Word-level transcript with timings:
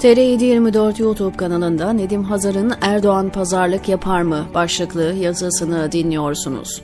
TR724 0.00 1.02
YouTube 1.02 1.36
kanalında 1.36 1.92
Nedim 1.92 2.24
Hazar'ın 2.24 2.72
Erdoğan 2.80 3.30
pazarlık 3.30 3.88
yapar 3.88 4.22
mı 4.22 4.46
başlıklı 4.54 5.02
yazısını 5.02 5.92
dinliyorsunuz. 5.92 6.82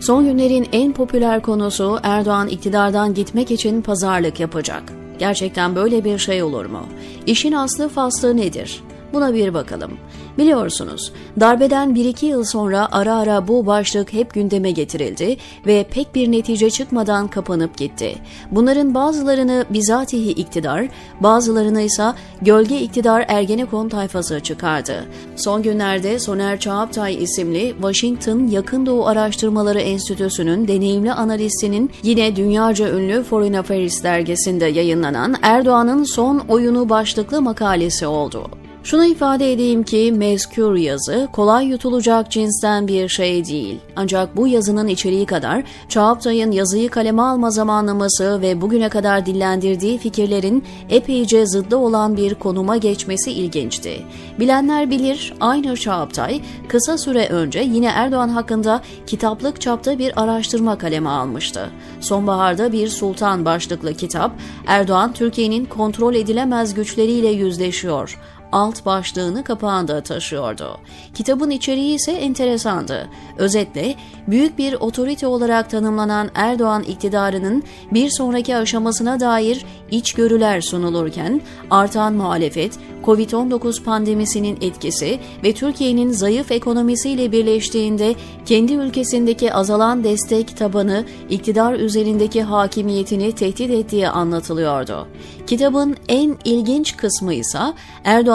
Son 0.00 0.24
günlerin 0.24 0.68
en 0.72 0.92
popüler 0.92 1.42
konusu 1.42 1.98
Erdoğan 2.02 2.48
iktidardan 2.48 3.14
gitmek 3.14 3.50
için 3.50 3.82
pazarlık 3.82 4.40
yapacak. 4.40 4.82
Gerçekten 5.18 5.76
böyle 5.76 6.04
bir 6.04 6.18
şey 6.18 6.42
olur 6.42 6.66
mu? 6.66 6.86
İşin 7.26 7.52
aslı 7.52 7.88
faslı 7.88 8.36
nedir? 8.36 8.82
Buna 9.12 9.34
bir 9.34 9.54
bakalım. 9.54 9.92
Biliyorsunuz, 10.38 11.12
darbeden 11.40 11.94
1-2 11.94 12.26
yıl 12.26 12.44
sonra 12.44 12.88
ara 12.92 13.16
ara 13.16 13.48
bu 13.48 13.66
başlık 13.66 14.12
hep 14.12 14.34
gündeme 14.34 14.70
getirildi 14.70 15.36
ve 15.66 15.86
pek 15.90 16.14
bir 16.14 16.32
netice 16.32 16.70
çıkmadan 16.70 17.28
kapanıp 17.28 17.76
gitti. 17.76 18.14
Bunların 18.50 18.94
bazılarını 18.94 19.64
bizatihi 19.70 20.30
iktidar, 20.30 20.88
bazılarını 21.20 21.80
ise 21.80 22.12
gölge 22.42 22.80
iktidar 22.80 23.24
Ergenekon 23.28 23.88
tayfası 23.88 24.40
çıkardı. 24.40 25.04
Son 25.36 25.62
günlerde 25.62 26.18
Soner 26.18 26.60
Çağaptay 26.60 27.22
isimli 27.22 27.74
Washington 27.80 28.46
Yakın 28.46 28.86
Doğu 28.86 29.06
Araştırmaları 29.06 29.80
Enstitüsü'nün 29.80 30.68
deneyimli 30.68 31.12
analistinin 31.12 31.90
yine 32.02 32.36
dünyaca 32.36 32.90
ünlü 32.98 33.22
Foreign 33.22 33.54
Affairs 33.54 34.02
dergisinde 34.02 34.66
yayınlanan 34.66 35.36
Erdoğan'ın 35.42 36.04
son 36.04 36.38
oyunu 36.38 36.88
başlıklı 36.88 37.42
makalesi 37.42 38.06
oldu. 38.06 38.61
Şunu 38.84 39.06
ifade 39.06 39.52
edeyim 39.52 39.82
ki 39.82 40.12
mezkür 40.16 40.76
yazı 40.76 41.28
kolay 41.32 41.66
yutulacak 41.66 42.30
cinsten 42.30 42.88
bir 42.88 43.08
şey 43.08 43.44
değil. 43.44 43.78
Ancak 43.96 44.36
bu 44.36 44.48
yazının 44.48 44.88
içeriği 44.88 45.26
kadar 45.26 45.62
Çağaptay'ın 45.88 46.50
yazıyı 46.50 46.88
kaleme 46.88 47.22
alma 47.22 47.50
zamanlaması 47.50 48.40
ve 48.42 48.60
bugüne 48.60 48.88
kadar 48.88 49.26
dillendirdiği 49.26 49.98
fikirlerin 49.98 50.64
epeyce 50.90 51.46
zıddı 51.46 51.76
olan 51.76 52.16
bir 52.16 52.34
konuma 52.34 52.76
geçmesi 52.76 53.32
ilginçti. 53.32 54.02
Bilenler 54.40 54.90
bilir 54.90 55.34
aynı 55.40 55.76
Çağaptay 55.76 56.40
kısa 56.68 56.98
süre 56.98 57.28
önce 57.28 57.60
yine 57.60 57.86
Erdoğan 57.86 58.28
hakkında 58.28 58.80
kitaplık 59.06 59.60
çapta 59.60 59.98
bir 59.98 60.22
araştırma 60.22 60.78
kaleme 60.78 61.08
almıştı. 61.08 61.70
Sonbaharda 62.00 62.72
bir 62.72 62.88
Sultan 62.88 63.44
başlıklı 63.44 63.94
kitap 63.94 64.32
Erdoğan 64.66 65.12
Türkiye'nin 65.12 65.64
kontrol 65.64 66.14
edilemez 66.14 66.74
güçleriyle 66.74 67.28
yüzleşiyor 67.28 68.18
alt 68.52 68.86
başlığını 68.86 69.44
kapağında 69.44 70.00
taşıyordu. 70.02 70.78
Kitabın 71.14 71.50
içeriği 71.50 71.94
ise 71.94 72.12
enteresandı. 72.12 73.08
Özetle 73.38 73.94
büyük 74.28 74.58
bir 74.58 74.74
otorite 74.74 75.26
olarak 75.26 75.70
tanımlanan 75.70 76.30
Erdoğan 76.34 76.82
iktidarının 76.82 77.62
bir 77.92 78.10
sonraki 78.10 78.56
aşamasına 78.56 79.20
dair 79.20 79.64
içgörüler 79.90 80.60
sunulurken 80.60 81.40
artan 81.70 82.14
muhalefet, 82.14 82.78
Covid-19 83.04 83.82
pandemisinin 83.82 84.58
etkisi 84.60 85.18
ve 85.44 85.52
Türkiye'nin 85.52 86.10
zayıf 86.10 86.50
ekonomisiyle 86.50 87.32
birleştiğinde 87.32 88.14
kendi 88.46 88.72
ülkesindeki 88.72 89.54
azalan 89.54 90.04
destek 90.04 90.56
tabanı 90.56 91.04
iktidar 91.30 91.74
üzerindeki 91.74 92.42
hakimiyetini 92.42 93.32
tehdit 93.32 93.70
ettiği 93.70 94.08
anlatılıyordu. 94.08 95.08
Kitabın 95.46 95.96
en 96.08 96.36
ilginç 96.44 96.96
kısmı 96.96 97.34
ise 97.34 97.58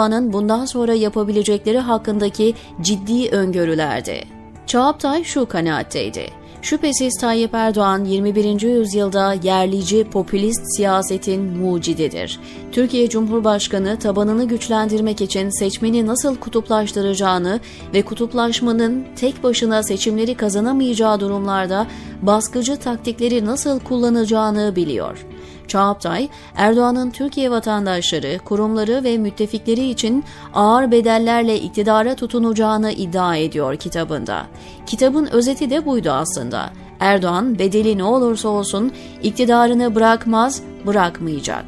Erdoğan'ın 0.08 0.32
bundan 0.32 0.64
sonra 0.64 0.94
yapabilecekleri 0.94 1.78
hakkındaki 1.78 2.54
ciddi 2.80 3.28
öngörülerdi. 3.30 4.24
Çağaptay 4.66 5.24
şu 5.24 5.46
kanaatteydi. 5.46 6.26
Şüphesiz 6.62 7.16
Tayyip 7.20 7.54
Erdoğan 7.54 8.04
21. 8.04 8.60
yüzyılda 8.60 9.34
yerlici 9.42 10.04
popülist 10.04 10.76
siyasetin 10.76 11.42
mucididir. 11.42 12.40
Türkiye 12.72 13.08
Cumhurbaşkanı 13.08 13.98
tabanını 13.98 14.48
güçlendirmek 14.48 15.20
için 15.20 15.50
seçmeni 15.50 16.06
nasıl 16.06 16.36
kutuplaştıracağını 16.36 17.60
ve 17.94 18.02
kutuplaşmanın 18.02 19.04
tek 19.16 19.42
başına 19.42 19.82
seçimleri 19.82 20.34
kazanamayacağı 20.34 21.20
durumlarda 21.20 21.86
baskıcı 22.22 22.76
taktikleri 22.76 23.44
nasıl 23.44 23.80
kullanacağını 23.80 24.76
biliyor. 24.76 25.26
Çağaptay, 25.68 26.28
Erdoğan'ın 26.56 27.10
Türkiye 27.10 27.50
vatandaşları, 27.50 28.38
kurumları 28.38 29.04
ve 29.04 29.18
müttefikleri 29.18 29.90
için 29.90 30.24
ağır 30.54 30.90
bedellerle 30.90 31.60
iktidara 31.60 32.14
tutunacağını 32.14 32.92
iddia 32.92 33.36
ediyor 33.36 33.76
kitabında. 33.76 34.46
Kitabın 34.86 35.26
özeti 35.26 35.70
de 35.70 35.86
buydu 35.86 36.10
aslında. 36.10 36.70
Erdoğan 37.00 37.58
bedeli 37.58 37.98
ne 37.98 38.04
olursa 38.04 38.48
olsun 38.48 38.92
iktidarını 39.22 39.94
bırakmaz, 39.94 40.62
bırakmayacak. 40.86 41.64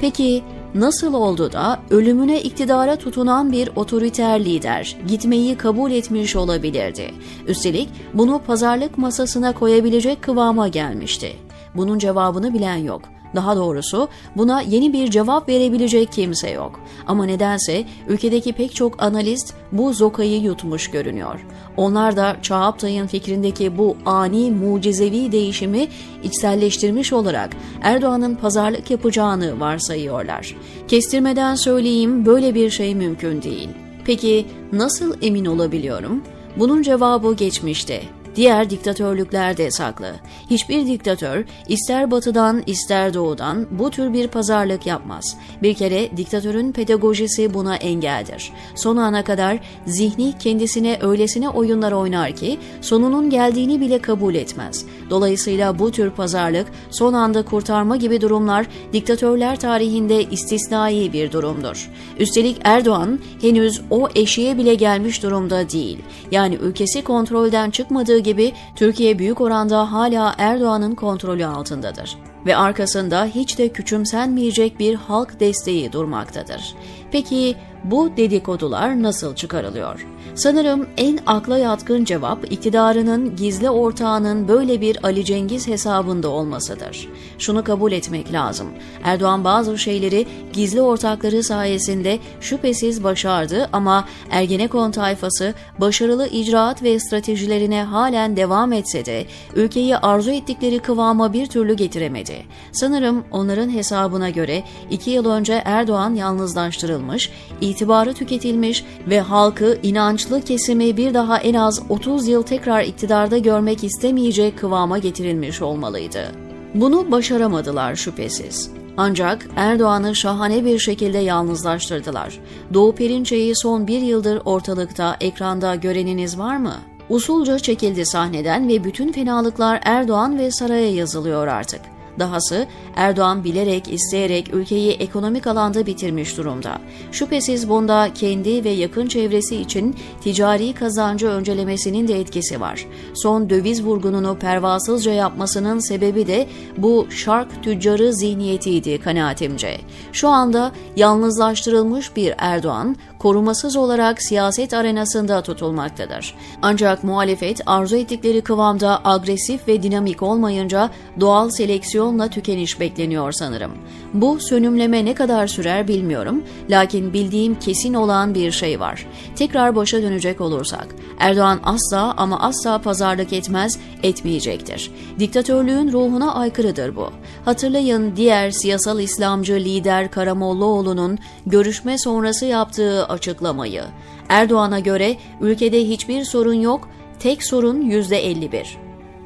Peki 0.00 0.42
nasıl 0.74 1.14
oldu 1.14 1.52
da 1.52 1.80
ölümüne 1.90 2.40
iktidara 2.40 2.96
tutunan 2.96 3.52
bir 3.52 3.70
otoriter 3.76 4.44
lider 4.44 4.96
gitmeyi 5.06 5.56
kabul 5.56 5.90
etmiş 5.90 6.36
olabilirdi? 6.36 7.14
Üstelik 7.46 7.88
bunu 8.14 8.40
pazarlık 8.46 8.98
masasına 8.98 9.52
koyabilecek 9.52 10.22
kıvama 10.22 10.68
gelmişti. 10.68 11.36
Bunun 11.74 11.98
cevabını 11.98 12.54
bilen 12.54 12.76
yok. 12.76 13.02
Daha 13.34 13.56
doğrusu 13.56 14.08
buna 14.36 14.60
yeni 14.60 14.92
bir 14.92 15.10
cevap 15.10 15.48
verebilecek 15.48 16.12
kimse 16.12 16.50
yok. 16.50 16.80
Ama 17.06 17.24
nedense 17.24 17.84
ülkedeki 18.08 18.52
pek 18.52 18.74
çok 18.74 19.02
analist 19.02 19.54
bu 19.72 19.92
zokayı 19.92 20.40
yutmuş 20.40 20.90
görünüyor. 20.90 21.46
Onlar 21.76 22.16
da 22.16 22.36
Çağaptay'ın 22.42 23.06
fikrindeki 23.06 23.78
bu 23.78 23.96
ani 24.06 24.50
mucizevi 24.50 25.32
değişimi 25.32 25.88
içselleştirmiş 26.22 27.12
olarak 27.12 27.50
Erdoğan'ın 27.82 28.34
pazarlık 28.34 28.90
yapacağını 28.90 29.60
varsayıyorlar. 29.60 30.56
Kestirmeden 30.88 31.54
söyleyeyim 31.54 32.26
böyle 32.26 32.54
bir 32.54 32.70
şey 32.70 32.94
mümkün 32.94 33.42
değil. 33.42 33.68
Peki 34.04 34.46
nasıl 34.72 35.14
emin 35.22 35.44
olabiliyorum? 35.44 36.22
Bunun 36.56 36.82
cevabı 36.82 37.34
geçmişte 37.34 38.02
diğer 38.38 38.70
diktatörlüklerde 38.70 39.70
saklı. 39.70 40.14
Hiçbir 40.50 40.86
diktatör 40.86 41.44
ister 41.68 42.10
batıdan 42.10 42.62
ister 42.66 43.14
doğudan 43.14 43.66
bu 43.70 43.90
tür 43.90 44.12
bir 44.12 44.28
pazarlık 44.28 44.86
yapmaz. 44.86 45.36
Bir 45.62 45.74
kere 45.74 46.16
diktatörün 46.16 46.72
pedagojisi 46.72 47.54
buna 47.54 47.76
engeldir. 47.76 48.52
Son 48.74 48.96
ana 48.96 49.24
kadar 49.24 49.58
zihni 49.86 50.38
kendisine 50.38 50.98
öylesine 51.00 51.48
oyunlar 51.48 51.92
oynar 51.92 52.32
ki 52.32 52.58
sonunun 52.80 53.30
geldiğini 53.30 53.80
bile 53.80 53.98
kabul 53.98 54.34
etmez. 54.34 54.84
Dolayısıyla 55.10 55.78
bu 55.78 55.90
tür 55.90 56.10
pazarlık 56.10 56.66
son 56.90 57.12
anda 57.12 57.44
kurtarma 57.44 57.96
gibi 57.96 58.20
durumlar 58.20 58.66
diktatörler 58.92 59.60
tarihinde 59.60 60.24
istisnai 60.24 61.12
bir 61.12 61.32
durumdur. 61.32 61.90
Üstelik 62.18 62.56
Erdoğan 62.64 63.18
henüz 63.40 63.80
o 63.90 64.08
eşiğe 64.14 64.58
bile 64.58 64.74
gelmiş 64.74 65.22
durumda 65.22 65.70
değil. 65.70 65.98
Yani 66.30 66.54
ülkesi 66.54 67.04
kontrolden 67.04 67.70
çıkmadığı 67.70 68.27
gibi 68.28 68.52
Türkiye 68.76 69.18
büyük 69.18 69.40
oranda 69.40 69.92
hala 69.92 70.34
Erdoğan'ın 70.38 70.94
kontrolü 70.94 71.46
altındadır 71.46 72.16
ve 72.48 72.56
arkasında 72.56 73.24
hiç 73.24 73.58
de 73.58 73.68
küçümsenmeyecek 73.68 74.78
bir 74.78 74.94
halk 74.94 75.40
desteği 75.40 75.92
durmaktadır. 75.92 76.74
Peki 77.12 77.56
bu 77.84 78.16
dedikodular 78.16 79.02
nasıl 79.02 79.34
çıkarılıyor? 79.34 80.06
Sanırım 80.34 80.86
en 80.96 81.18
akla 81.26 81.58
yatkın 81.58 82.04
cevap 82.04 82.52
iktidarının 82.52 83.36
gizli 83.36 83.70
ortağının 83.70 84.48
böyle 84.48 84.80
bir 84.80 85.04
Ali 85.06 85.24
Cengiz 85.24 85.68
hesabında 85.68 86.28
olmasıdır. 86.28 87.08
Şunu 87.38 87.64
kabul 87.64 87.92
etmek 87.92 88.32
lazım. 88.32 88.66
Erdoğan 89.04 89.44
bazı 89.44 89.78
şeyleri 89.78 90.26
gizli 90.52 90.82
ortakları 90.82 91.42
sayesinde 91.42 92.18
şüphesiz 92.40 93.04
başardı 93.04 93.68
ama 93.72 94.04
Ergenekon 94.30 94.90
tayfası 94.90 95.54
başarılı 95.80 96.28
icraat 96.28 96.82
ve 96.82 96.98
stratejilerine 96.98 97.82
halen 97.82 98.36
devam 98.36 98.72
etse 98.72 99.04
de 99.04 99.26
ülkeyi 99.56 99.96
arzu 99.96 100.30
ettikleri 100.30 100.78
kıvama 100.78 101.32
bir 101.32 101.46
türlü 101.46 101.74
getiremedi. 101.74 102.37
Sanırım 102.72 103.24
onların 103.30 103.70
hesabına 103.70 104.30
göre 104.30 104.64
iki 104.90 105.10
yıl 105.10 105.26
önce 105.26 105.62
Erdoğan 105.64 106.14
yalnızlaştırılmış, 106.14 107.30
itibarı 107.60 108.14
tüketilmiş 108.14 108.84
ve 109.06 109.20
halkı 109.20 109.78
inançlı 109.82 110.40
kesimi 110.40 110.96
bir 110.96 111.14
daha 111.14 111.38
en 111.38 111.54
az 111.54 111.82
30 111.88 112.28
yıl 112.28 112.42
tekrar 112.42 112.82
iktidarda 112.82 113.38
görmek 113.38 113.84
istemeyecek 113.84 114.58
kıvama 114.58 114.98
getirilmiş 114.98 115.62
olmalıydı. 115.62 116.32
Bunu 116.74 117.10
başaramadılar 117.12 117.94
şüphesiz. 117.94 118.70
Ancak 118.96 119.46
Erdoğan'ı 119.56 120.16
şahane 120.16 120.64
bir 120.64 120.78
şekilde 120.78 121.18
yalnızlaştırdılar. 121.18 122.38
Doğu 122.74 122.94
Perinçe'yi 122.94 123.56
son 123.56 123.86
bir 123.86 124.00
yıldır 124.00 124.42
ortalıkta, 124.44 125.16
ekranda 125.20 125.74
göreniniz 125.74 126.38
var 126.38 126.56
mı? 126.56 126.74
Usulca 127.08 127.58
çekildi 127.58 128.06
sahneden 128.06 128.68
ve 128.68 128.84
bütün 128.84 129.12
fenalıklar 129.12 129.80
Erdoğan 129.84 130.38
ve 130.38 130.50
saraya 130.50 130.92
yazılıyor 130.92 131.46
artık. 131.46 131.80
Dahası 132.18 132.66
Erdoğan 132.96 133.44
bilerek, 133.44 133.92
isteyerek 133.92 134.54
ülkeyi 134.54 134.92
ekonomik 134.92 135.46
alanda 135.46 135.86
bitirmiş 135.86 136.36
durumda. 136.36 136.78
Şüphesiz 137.12 137.68
bunda 137.68 138.10
kendi 138.14 138.64
ve 138.64 138.70
yakın 138.70 139.06
çevresi 139.06 139.56
için 139.56 139.96
ticari 140.20 140.72
kazancı 140.72 141.26
öncelemesinin 141.26 142.08
de 142.08 142.20
etkisi 142.20 142.60
var. 142.60 142.86
Son 143.14 143.50
döviz 143.50 143.84
vurgununu 143.84 144.38
pervasızca 144.38 145.12
yapmasının 145.12 145.78
sebebi 145.78 146.26
de 146.26 146.46
bu 146.76 147.06
şark 147.10 147.62
tüccarı 147.62 148.14
zihniyetiydi 148.14 149.00
kanaatimce. 149.00 149.80
Şu 150.12 150.28
anda 150.28 150.72
yalnızlaştırılmış 150.96 152.16
bir 152.16 152.34
Erdoğan, 152.38 152.96
korumasız 153.18 153.76
olarak 153.76 154.22
siyaset 154.22 154.74
arenasında 154.74 155.42
tutulmaktadır. 155.42 156.34
Ancak 156.62 157.04
muhalefet 157.04 157.60
arzu 157.66 157.96
ettikleri 157.96 158.40
kıvamda 158.40 159.00
agresif 159.04 159.68
ve 159.68 159.82
dinamik 159.82 160.22
olmayınca 160.22 160.90
doğal 161.20 161.50
seleksiyonla 161.50 162.28
tükeniş 162.28 162.80
bekleniyor 162.80 163.32
sanırım. 163.32 163.72
Bu 164.14 164.40
sönümleme 164.40 165.04
ne 165.04 165.14
kadar 165.14 165.46
sürer 165.46 165.88
bilmiyorum. 165.88 166.44
Lakin 166.70 167.12
bildiğim 167.12 167.58
kesin 167.58 167.94
olan 167.94 168.34
bir 168.34 168.52
şey 168.52 168.80
var. 168.80 169.06
Tekrar 169.36 169.76
başa 169.76 170.02
dönecek 170.02 170.40
olursak, 170.40 170.86
Erdoğan 171.18 171.60
asla 171.64 172.14
ama 172.16 172.40
asla 172.40 172.78
pazarlık 172.78 173.32
etmez, 173.32 173.78
etmeyecektir. 174.02 174.90
Diktatörlüğün 175.18 175.92
ruhuna 175.92 176.34
aykırıdır 176.34 176.96
bu. 176.96 177.10
Hatırlayın 177.44 178.16
diğer 178.16 178.50
siyasal 178.50 179.00
İslamcı 179.00 179.54
lider 179.54 180.10
Karamollaoğlu'nun 180.10 181.18
görüşme 181.46 181.98
sonrası 181.98 182.46
yaptığı 182.46 183.07
açıklamayı. 183.08 183.84
Erdoğan'a 184.28 184.80
göre 184.80 185.16
ülkede 185.40 185.88
hiçbir 185.88 186.24
sorun 186.24 186.54
yok, 186.54 186.88
tek 187.18 187.44
sorun 187.44 187.82
%51. 187.90 188.66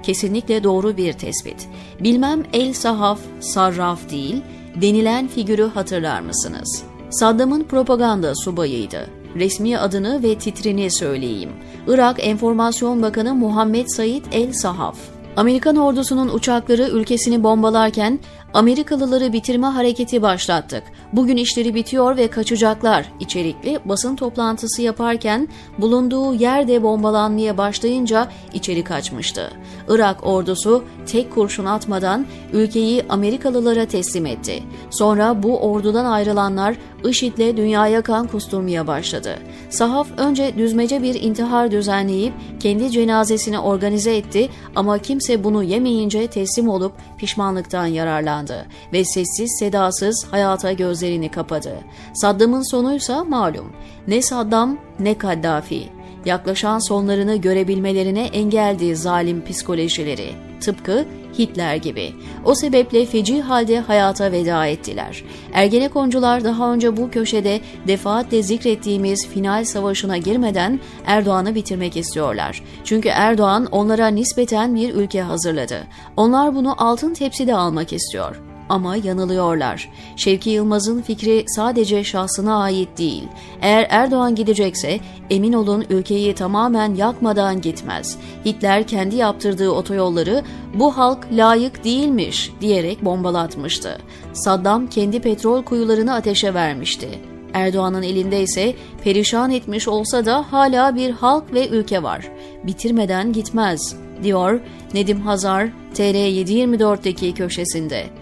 Kesinlikle 0.02 0.64
doğru 0.64 0.96
bir 0.96 1.12
tespit. 1.12 1.68
Bilmem 2.00 2.42
el 2.52 2.72
sahaf, 2.72 3.18
sarraf 3.40 4.10
değil, 4.10 4.42
denilen 4.76 5.28
figürü 5.28 5.64
hatırlar 5.68 6.20
mısınız? 6.20 6.82
Saddam'ın 7.10 7.64
propaganda 7.64 8.34
subayıydı. 8.34 9.10
Resmi 9.36 9.78
adını 9.78 10.22
ve 10.22 10.38
titrini 10.38 10.90
söyleyeyim. 10.90 11.50
Irak 11.86 12.26
Enformasyon 12.26 13.02
Bakanı 13.02 13.34
Muhammed 13.34 13.86
Said 13.88 14.24
El 14.32 14.52
Sahaf. 14.52 15.11
Amerikan 15.36 15.76
ordusunun 15.76 16.28
uçakları 16.28 16.82
ülkesini 16.82 17.42
bombalarken 17.42 18.18
Amerikalıları 18.54 19.32
bitirme 19.32 19.66
hareketi 19.66 20.22
başlattık. 20.22 20.82
Bugün 21.12 21.36
işleri 21.36 21.74
bitiyor 21.74 22.16
ve 22.16 22.28
kaçacaklar 22.28 23.06
içerikli 23.20 23.78
basın 23.84 24.16
toplantısı 24.16 24.82
yaparken 24.82 25.48
bulunduğu 25.78 26.34
yerde 26.34 26.82
bombalanmaya 26.82 27.58
başlayınca 27.58 28.28
içeri 28.54 28.84
kaçmıştı. 28.84 29.50
Irak 29.88 30.26
ordusu 30.26 30.84
tek 31.06 31.34
kurşun 31.34 31.64
atmadan 31.64 32.26
ülkeyi 32.52 33.04
Amerikalılara 33.08 33.84
teslim 33.86 34.26
etti. 34.26 34.62
Sonra 34.90 35.42
bu 35.42 35.58
ordudan 35.58 36.04
ayrılanlar 36.04 36.76
IŞİD'le 37.04 37.56
dünyaya 37.56 38.02
kan 38.02 38.26
kusturmaya 38.26 38.86
başladı. 38.86 39.38
Sahaf 39.72 40.08
önce 40.16 40.58
düzmece 40.58 41.02
bir 41.02 41.22
intihar 41.22 41.70
düzenleyip 41.70 42.32
kendi 42.60 42.90
cenazesini 42.90 43.58
organize 43.58 44.16
etti 44.16 44.48
ama 44.76 44.98
kimse 44.98 45.44
bunu 45.44 45.62
yemeyince 45.62 46.26
teslim 46.26 46.68
olup 46.68 46.92
pişmanlıktan 47.18 47.86
yararlandı 47.86 48.66
ve 48.92 49.04
sessiz 49.04 49.56
sedasız 49.58 50.26
hayata 50.30 50.72
gözlerini 50.72 51.30
kapadı. 51.30 51.72
Saddam'ın 52.14 52.70
sonuysa 52.70 53.24
malum. 53.24 53.72
Ne 54.08 54.22
Saddam 54.22 54.78
ne 55.00 55.18
Kaddafi. 55.18 55.88
Yaklaşan 56.24 56.78
sonlarını 56.78 57.36
görebilmelerine 57.36 58.26
engeldi 58.26 58.96
zalim 58.96 59.44
psikolojileri. 59.44 60.32
Tıpkı 60.60 61.04
Hitler 61.38 61.76
gibi. 61.76 62.12
O 62.44 62.54
sebeple 62.54 63.06
feci 63.06 63.40
halde 63.40 63.80
hayata 63.80 64.32
veda 64.32 64.66
ettiler. 64.66 65.24
Ergenekoncular 65.52 66.44
daha 66.44 66.72
önce 66.72 66.96
bu 66.96 67.10
köşede 67.10 67.60
defaatle 67.88 68.42
zikrettiğimiz 68.42 69.28
final 69.28 69.64
savaşına 69.64 70.16
girmeden 70.16 70.80
Erdoğan'ı 71.06 71.54
bitirmek 71.54 71.96
istiyorlar. 71.96 72.62
Çünkü 72.84 73.08
Erdoğan 73.08 73.66
onlara 73.66 74.08
nispeten 74.08 74.74
bir 74.74 74.94
ülke 74.94 75.22
hazırladı. 75.22 75.86
Onlar 76.16 76.54
bunu 76.54 76.74
altın 76.78 77.14
tepside 77.14 77.54
almak 77.54 77.92
istiyor. 77.92 78.51
Ama 78.68 78.96
yanılıyorlar. 78.96 79.90
Şevki 80.16 80.50
Yılmaz'ın 80.50 81.02
fikri 81.02 81.44
sadece 81.46 82.04
şahsına 82.04 82.62
ait 82.62 82.98
değil. 82.98 83.24
Eğer 83.62 83.86
Erdoğan 83.90 84.34
gidecekse 84.34 85.00
emin 85.30 85.52
olun 85.52 85.84
ülkeyi 85.90 86.34
tamamen 86.34 86.94
yakmadan 86.94 87.60
gitmez. 87.60 88.18
Hitler 88.44 88.86
kendi 88.86 89.16
yaptırdığı 89.16 89.70
otoyolları 89.70 90.42
bu 90.74 90.96
halk 90.96 91.26
layık 91.32 91.84
değilmiş 91.84 92.52
diyerek 92.60 93.04
bombalatmıştı. 93.04 93.98
Saddam 94.32 94.86
kendi 94.86 95.20
petrol 95.20 95.62
kuyularını 95.62 96.14
ateşe 96.14 96.54
vermişti. 96.54 97.08
Erdoğan'ın 97.54 98.02
elinde 98.02 98.42
ise 98.42 98.74
perişan 99.04 99.50
etmiş 99.50 99.88
olsa 99.88 100.26
da 100.26 100.44
hala 100.52 100.96
bir 100.96 101.10
halk 101.10 101.54
ve 101.54 101.68
ülke 101.68 102.02
var. 102.02 102.28
Bitirmeden 102.64 103.32
gitmez, 103.32 103.96
diyor 104.22 104.60
Nedim 104.94 105.20
Hazar 105.20 105.68
TR724'deki 105.94 107.34
köşesinde. 107.34 108.21